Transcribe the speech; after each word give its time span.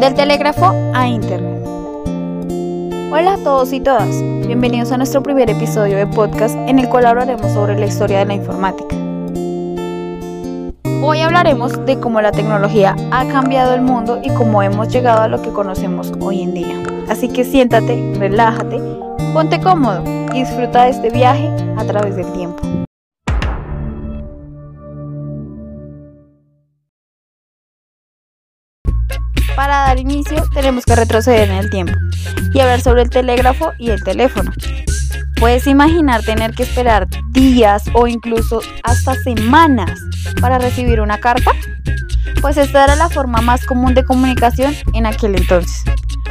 Del 0.00 0.12
telégrafo 0.12 0.74
a 0.94 1.08
Internet. 1.08 1.64
Hola 3.10 3.34
a 3.34 3.38
todos 3.38 3.72
y 3.72 3.80
todas, 3.80 4.10
bienvenidos 4.46 4.92
a 4.92 4.98
nuestro 4.98 5.22
primer 5.22 5.48
episodio 5.48 5.96
de 5.96 6.06
podcast 6.06 6.54
en 6.54 6.78
el 6.78 6.90
cual 6.90 7.06
hablaremos 7.06 7.50
sobre 7.52 7.78
la 7.78 7.86
historia 7.86 8.18
de 8.18 8.26
la 8.26 8.34
informática. 8.34 8.94
Hoy 11.02 11.20
hablaremos 11.20 11.86
de 11.86 11.98
cómo 11.98 12.20
la 12.20 12.30
tecnología 12.30 12.94
ha 13.10 13.26
cambiado 13.28 13.74
el 13.74 13.80
mundo 13.80 14.20
y 14.22 14.28
cómo 14.34 14.62
hemos 14.62 14.88
llegado 14.88 15.22
a 15.22 15.28
lo 15.28 15.40
que 15.40 15.48
conocemos 15.48 16.12
hoy 16.20 16.42
en 16.42 16.52
día. 16.52 16.82
Así 17.08 17.28
que 17.30 17.44
siéntate, 17.44 18.16
relájate, 18.18 18.78
ponte 19.32 19.58
cómodo 19.62 20.04
y 20.34 20.40
disfruta 20.40 20.84
de 20.84 20.90
este 20.90 21.08
viaje 21.08 21.50
a 21.78 21.84
través 21.84 22.16
del 22.16 22.30
tiempo. 22.32 22.75
Para 29.56 29.78
dar 29.78 29.98
inicio 29.98 30.44
tenemos 30.52 30.84
que 30.84 30.94
retroceder 30.94 31.48
en 31.48 31.56
el 31.56 31.70
tiempo 31.70 31.94
y 32.52 32.60
hablar 32.60 32.82
sobre 32.82 33.02
el 33.02 33.10
telégrafo 33.10 33.72
y 33.78 33.88
el 33.88 34.04
teléfono. 34.04 34.52
¿Puedes 35.40 35.66
imaginar 35.66 36.22
tener 36.22 36.52
que 36.52 36.62
esperar 36.62 37.08
días 37.30 37.84
o 37.94 38.06
incluso 38.06 38.60
hasta 38.82 39.14
semanas 39.14 39.98
para 40.40 40.58
recibir 40.58 41.00
una 41.00 41.18
carta? 41.18 41.52
Pues 42.42 42.58
esta 42.58 42.84
era 42.84 42.96
la 42.96 43.08
forma 43.08 43.40
más 43.40 43.64
común 43.64 43.94
de 43.94 44.04
comunicación 44.04 44.74
en 44.92 45.06
aquel 45.06 45.34
entonces. 45.34 45.84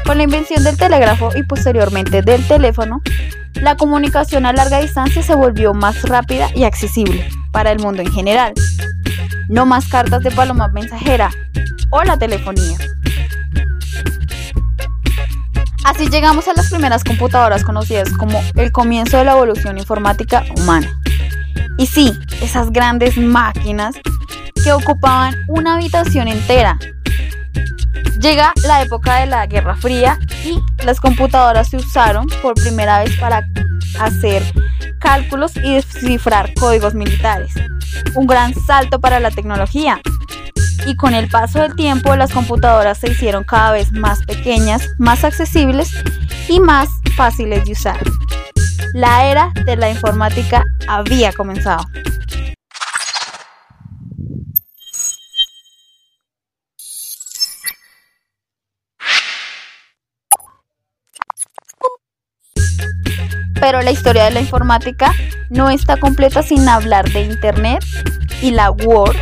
Con 0.05 0.17
la 0.17 0.23
invención 0.23 0.63
del 0.63 0.77
telégrafo 0.77 1.31
y 1.35 1.41
posteriormente 1.43 2.21
del 2.21 2.47
teléfono, 2.47 3.01
la 3.55 3.75
comunicación 3.75 4.45
a 4.45 4.53
larga 4.53 4.81
distancia 4.81 5.23
se 5.23 5.33
volvió 5.33 5.73
más 5.73 6.03
rápida 6.03 6.49
y 6.53 6.63
accesible 6.63 7.27
para 7.51 7.71
el 7.71 7.79
mundo 7.79 8.03
en 8.03 8.11
general. 8.11 8.53
No 9.49 9.65
más 9.65 9.87
cartas 9.87 10.21
de 10.21 10.31
paloma 10.31 10.67
mensajera 10.67 11.31
o 11.89 12.03
la 12.03 12.17
telefonía. 12.17 12.77
Así 15.85 16.09
llegamos 16.09 16.47
a 16.47 16.53
las 16.53 16.71
primeras 16.71 17.03
computadoras 17.03 17.63
conocidas 17.63 18.09
como 18.17 18.41
el 18.55 18.71
comienzo 18.71 19.17
de 19.17 19.25
la 19.25 19.33
evolución 19.33 19.77
informática 19.77 20.43
humana. 20.57 20.99
Y 21.77 21.85
sí, 21.85 22.11
esas 22.41 22.71
grandes 22.71 23.17
máquinas 23.17 23.93
que 24.63 24.71
ocupaban 24.71 25.35
una 25.47 25.75
habitación 25.75 26.27
entera. 26.27 26.79
Llega 28.19 28.51
la 28.63 28.81
época 28.81 29.17
de 29.19 29.27
la 29.27 29.45
Guerra 29.45 29.75
Fría 29.75 30.17
y 30.43 30.59
las 30.83 30.99
computadoras 30.99 31.69
se 31.69 31.77
usaron 31.77 32.25
por 32.41 32.55
primera 32.55 33.03
vez 33.03 33.15
para 33.19 33.45
hacer 33.99 34.41
cálculos 34.99 35.55
y 35.57 35.75
descifrar 35.75 36.51
códigos 36.55 36.95
militares. 36.95 37.53
Un 38.15 38.25
gran 38.25 38.55
salto 38.55 38.99
para 38.99 39.19
la 39.19 39.29
tecnología, 39.29 40.01
y 40.85 40.95
con 40.95 41.13
el 41.13 41.27
paso 41.29 41.59
del 41.59 41.75
tiempo 41.75 42.15
las 42.15 42.31
computadoras 42.31 42.97
se 42.97 43.11
hicieron 43.11 43.43
cada 43.43 43.71
vez 43.71 43.91
más 43.91 44.23
pequeñas, 44.23 44.87
más 44.97 45.23
accesibles 45.23 45.89
y 46.47 46.59
más 46.59 46.89
fáciles 47.15 47.65
de 47.65 47.71
usar. 47.71 47.99
La 48.93 49.25
era 49.25 49.51
de 49.65 49.75
la 49.75 49.89
informática 49.89 50.63
había 50.87 51.33
comenzado. 51.33 51.83
Pero 63.59 63.81
la 63.81 63.91
historia 63.91 64.25
de 64.25 64.31
la 64.31 64.41
informática 64.41 65.11
no 65.49 65.69
está 65.69 65.97
completa 65.97 66.43
sin 66.43 66.69
hablar 66.69 67.09
de 67.09 67.21
Internet 67.21 67.83
y 68.41 68.51
la 68.51 68.69
World 68.69 69.17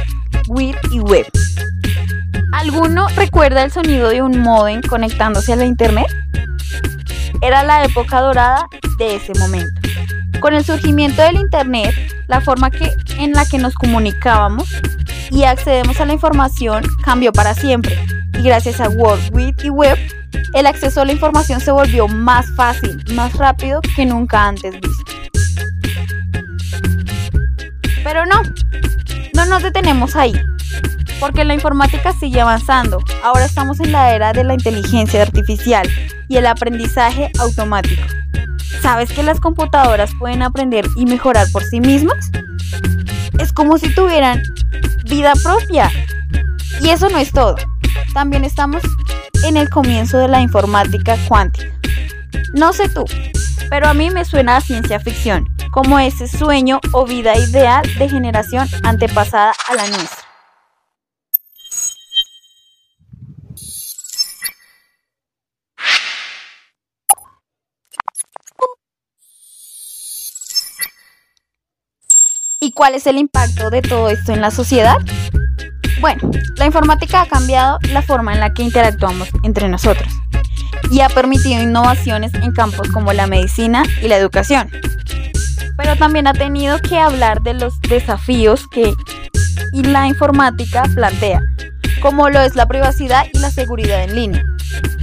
Wide 0.50 0.78
Web. 1.02 1.43
¿Alguno 2.64 3.10
recuerda 3.10 3.62
el 3.62 3.74
sonido 3.74 4.08
de 4.08 4.22
un 4.22 4.40
modem 4.40 4.82
conectándose 4.84 5.52
a 5.52 5.58
la 5.58 5.66
internet? 5.66 6.08
Era 7.42 7.62
la 7.62 7.84
época 7.84 8.22
dorada 8.22 8.68
de 8.98 9.18
ese 9.18 9.34
momento. 9.38 9.82
Con 10.40 10.54
el 10.54 10.64
surgimiento 10.64 11.22
del 11.22 11.36
internet, 11.36 11.94
la 12.28 12.40
forma 12.40 12.72
que, 12.72 12.90
en 13.18 13.34
la 13.34 13.46
que 13.46 13.58
nos 13.58 13.74
comunicábamos 13.74 14.70
y 15.30 15.44
accedemos 15.44 16.00
a 16.00 16.06
la 16.06 16.14
información 16.14 16.86
cambió 17.04 17.34
para 17.34 17.54
siempre. 17.54 18.00
Y 18.40 18.44
gracias 18.44 18.80
a 18.80 18.88
World 18.88 19.36
Wide 19.36 19.70
Web, 19.70 19.98
el 20.54 20.66
acceso 20.66 21.02
a 21.02 21.06
la 21.06 21.12
información 21.12 21.60
se 21.60 21.72
volvió 21.72 22.08
más 22.08 22.46
fácil, 22.56 23.04
más 23.14 23.34
rápido 23.34 23.82
que 23.94 24.06
nunca 24.06 24.48
antes 24.48 24.72
visto. 24.80 25.12
Pero 28.06 28.26
no, 28.26 28.42
no 29.34 29.46
nos 29.48 29.64
detenemos 29.64 30.16
ahí, 30.16 30.34
porque 31.24 31.46
la 31.46 31.54
informática 31.54 32.12
sigue 32.12 32.42
avanzando. 32.42 33.00
Ahora 33.24 33.46
estamos 33.46 33.80
en 33.80 33.94
la 33.94 34.14
era 34.14 34.34
de 34.34 34.44
la 34.44 34.56
inteligencia 34.56 35.22
artificial 35.22 35.88
y 36.28 36.36
el 36.36 36.46
aprendizaje 36.46 37.32
automático. 37.40 38.04
¿Sabes 38.82 39.10
que 39.10 39.24
las 39.24 39.40
computadoras 39.40 40.12
pueden 40.20 40.42
aprender 40.42 40.86
y 40.98 41.06
mejorar 41.06 41.48
por 41.54 41.64
sí 41.64 41.80
mismas? 41.80 42.30
Es 43.40 43.54
como 43.54 43.78
si 43.78 43.96
tuvieran 43.96 44.44
vida 45.06 45.32
propia. 45.42 45.90
Y 46.82 46.90
eso 46.90 47.08
no 47.08 47.20
es 47.20 47.32
todo. 47.32 47.56
También 48.14 48.44
estamos 48.44 48.84
en 49.46 49.56
el 49.56 49.70
comienzo 49.70 50.18
de 50.18 50.28
la 50.28 50.42
informática 50.42 51.16
cuántica. 51.30 51.72
No 52.54 52.74
sé 52.74 52.90
tú, 52.90 53.06
pero 53.70 53.88
a 53.88 53.94
mí 53.94 54.10
me 54.10 54.26
suena 54.26 54.58
a 54.58 54.62
ciencia 54.62 55.00
ficción 55.00 55.48
como 55.72 56.00
ese 56.00 56.28
sueño 56.28 56.82
o 56.92 57.06
vida 57.06 57.38
ideal 57.38 57.84
de 57.98 58.10
generación 58.10 58.68
antepasada 58.84 59.54
a 59.70 59.76
la 59.76 59.88
nuestra. 59.88 60.23
¿Y 72.64 72.72
cuál 72.72 72.96
es 72.96 73.06
el 73.08 73.18
impacto 73.18 73.70
de 73.70 73.82
todo 73.82 74.08
esto 74.10 74.32
en 74.32 74.40
la 74.40 74.50
sociedad? 74.50 74.96
Bueno, 76.00 76.32
la 76.56 76.66
informática 76.66 77.22
ha 77.22 77.26
cambiado 77.26 77.78
la 77.92 78.02
forma 78.02 78.34
en 78.34 78.40
la 78.40 78.54
que 78.54 78.64
interactuamos 78.64 79.28
entre 79.44 79.68
nosotros 79.68 80.08
y 80.90 81.02
ha 81.02 81.10
permitido 81.10 81.62
innovaciones 81.62 82.34
en 82.36 82.54
campos 82.54 82.88
como 82.88 83.12
la 83.12 83.28
medicina 83.28 83.84
y 84.02 84.08
la 84.08 84.16
educación 84.16 84.70
pero 85.76 85.98
también 85.98 86.26
ha 86.28 86.34
tenido 86.34 86.80
que 86.80 86.98
hablar 86.98 87.42
de 87.42 87.54
los 87.54 87.80
desafíos 87.82 88.68
que 88.70 88.94
la 89.74 90.08
informática 90.08 90.84
plantea, 90.96 91.42
como 92.02 92.30
lo 92.30 92.40
es 92.40 92.56
la 92.56 92.68
privacidad 92.68 93.26
y 93.34 93.40
la 93.40 93.50
seguridad 93.50 94.04
en 94.04 94.16
línea, 94.16 94.44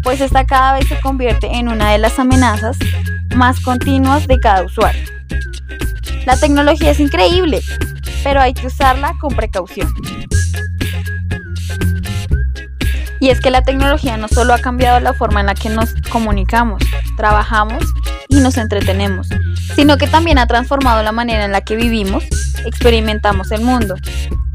pues 0.02 0.22
esta 0.22 0.46
cada 0.46 0.74
vez 0.74 0.88
se 0.88 0.98
convierte 1.00 1.48
en 1.58 1.68
una 1.68 1.92
de 1.92 1.98
las 1.98 2.18
amenazas 2.18 2.78
más 3.34 3.60
continuas 3.60 4.26
de 4.26 4.38
cada 4.38 4.64
usuario. 4.64 5.19
La 6.26 6.36
tecnología 6.36 6.90
es 6.90 7.00
increíble, 7.00 7.60
pero 8.22 8.40
hay 8.40 8.54
que 8.54 8.66
usarla 8.66 9.14
con 9.20 9.34
precaución. 9.34 9.92
Y 13.20 13.28
es 13.28 13.40
que 13.40 13.50
la 13.50 13.62
tecnología 13.62 14.16
no 14.16 14.28
solo 14.28 14.54
ha 14.54 14.58
cambiado 14.58 14.98
la 15.00 15.12
forma 15.12 15.40
en 15.40 15.46
la 15.46 15.54
que 15.54 15.68
nos 15.68 15.94
comunicamos, 16.10 16.82
trabajamos 17.16 17.84
y 18.28 18.36
nos 18.36 18.56
entretenemos, 18.56 19.28
sino 19.76 19.98
que 19.98 20.06
también 20.06 20.38
ha 20.38 20.46
transformado 20.46 21.02
la 21.02 21.12
manera 21.12 21.44
en 21.44 21.52
la 21.52 21.60
que 21.60 21.76
vivimos, 21.76 22.24
experimentamos 22.64 23.50
el 23.52 23.60
mundo, 23.62 23.96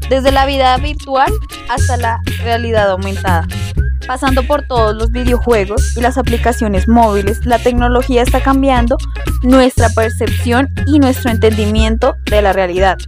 desde 0.08 0.32
la 0.32 0.46
vida 0.46 0.76
virtual 0.78 1.32
hasta 1.68 1.96
la 1.96 2.20
realidad 2.42 2.90
aumentada. 2.90 3.46
Pasando 4.06 4.46
por 4.46 4.62
todos 4.62 4.94
los 4.94 5.10
videojuegos 5.10 5.96
y 5.96 6.00
las 6.00 6.16
aplicaciones 6.16 6.86
móviles, 6.86 7.44
la 7.44 7.58
tecnología 7.58 8.22
está 8.22 8.40
cambiando 8.40 8.96
nuestra 9.42 9.88
percepción 9.88 10.68
y 10.86 11.00
nuestro 11.00 11.30
entendimiento 11.30 12.14
de 12.30 12.40
la 12.40 12.52
realidad. 12.52 12.98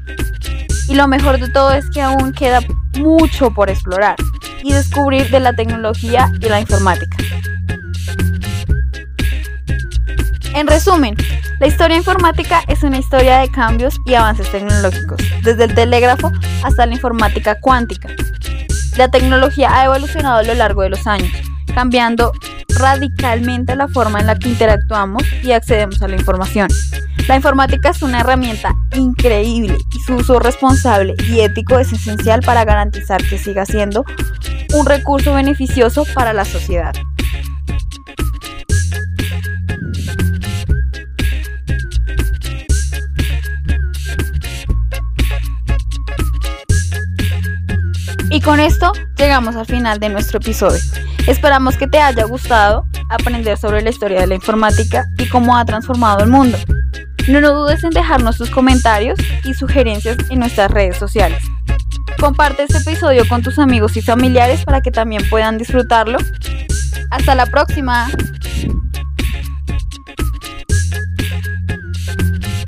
Y 0.89 0.95
lo 0.95 1.07
mejor 1.07 1.39
de 1.39 1.49
todo 1.51 1.73
es 1.73 1.89
que 1.91 2.03
aún 2.03 2.33
queda 2.33 2.61
mucho 2.99 3.53
por 3.53 3.71
explorar 3.71 4.17
y 4.63 4.73
descubrir 4.73 5.31
de 5.31 5.39
la 5.39 5.53
tecnología 5.53 6.33
y 6.41 6.49
la 6.49 6.61
informática. 6.61 7.17
En 10.55 10.67
resumen, 10.67 11.15
la 11.61 11.69
historia 11.69 11.97
informática 11.97 12.62
es 12.67 12.83
una 12.83 12.99
historia 12.99 13.39
de 13.39 13.49
cambios 13.49 13.97
y 14.06 14.15
avances 14.15 14.51
tecnológicos, 14.51 15.21
desde 15.44 15.65
el 15.65 15.75
telégrafo 15.75 16.33
hasta 16.65 16.87
la 16.87 16.94
informática 16.94 17.55
cuántica. 17.61 18.09
La 18.99 19.06
tecnología 19.06 19.71
ha 19.73 19.85
evolucionado 19.85 20.39
a 20.39 20.43
lo 20.43 20.55
largo 20.55 20.83
de 20.83 20.89
los 20.89 21.06
años, 21.06 21.31
cambiando 21.73 22.33
radicalmente 22.81 23.77
la 23.77 23.87
forma 23.87 24.19
en 24.19 24.27
la 24.27 24.37
que 24.37 24.49
interactuamos 24.49 25.23
y 25.45 25.53
accedemos 25.53 26.03
a 26.03 26.09
la 26.09 26.17
información. 26.17 26.67
La 27.29 27.37
informática 27.37 27.91
es 27.91 28.03
una 28.03 28.23
herramienta 28.23 28.75
increíble 28.97 29.79
y 29.95 30.00
su 30.00 30.17
uso 30.17 30.41
responsable 30.41 31.15
y 31.29 31.43
ético 31.43 31.79
es 31.79 31.93
esencial 31.93 32.41
para 32.41 32.65
garantizar 32.65 33.23
que 33.23 33.39
siga 33.39 33.65
siendo 33.67 34.05
un 34.75 34.85
recurso 34.85 35.33
beneficioso 35.33 36.05
para 36.12 36.33
la 36.33 36.44
sociedad. 36.44 36.93
Con 48.49 48.61
esto 48.61 48.93
llegamos 49.19 49.56
al 49.56 49.67
final 49.67 50.00
de 50.00 50.09
nuestro 50.09 50.39
episodio. 50.39 50.81
Esperamos 51.27 51.77
que 51.77 51.87
te 51.87 52.00
haya 52.00 52.25
gustado 52.25 52.87
aprender 53.11 53.59
sobre 53.59 53.83
la 53.83 53.91
historia 53.91 54.23
de 54.23 54.27
la 54.27 54.37
informática 54.37 55.05
y 55.19 55.29
cómo 55.29 55.55
ha 55.55 55.67
transformado 55.67 56.25
el 56.25 56.31
mundo. 56.31 56.56
No, 57.29 57.41
dudes 57.43 57.85
en 57.85 57.91
dejarnos 57.91 58.39
tus 58.39 58.49
comentarios 58.49 59.19
y 59.45 59.53
sugerencias 59.53 60.17
en 60.31 60.39
nuestras 60.39 60.71
redes 60.71 60.97
sociales. 60.97 61.43
Comparte 62.19 62.62
este 62.62 62.79
episodio 62.79 63.29
con 63.29 63.43
tus 63.43 63.59
amigos 63.59 63.99
y 63.99 64.00
familiares 64.00 64.65
para 64.65 64.81
que 64.81 64.93
también 64.93 65.29
puedan 65.29 65.59
disfrutarlo. 65.59 66.17
Hasta 67.11 67.35
la 67.35 67.44
próxima. 67.44 68.09